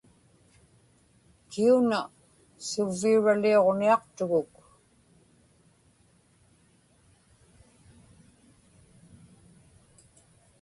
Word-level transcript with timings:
kiuna 1.49 1.99
suvviuraliuġniaqtuguk 2.67 4.53